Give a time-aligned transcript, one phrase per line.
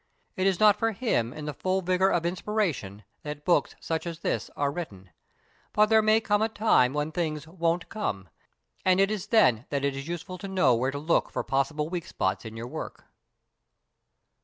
[0.35, 4.21] It is not for him in the full vigour of inspiration that books such as
[4.21, 5.11] this are written.
[5.73, 8.27] But there may come a time when things "won't come,"
[8.83, 11.87] and it is then that it is useful to know where to look for possible
[11.87, 13.05] weak spots in your work.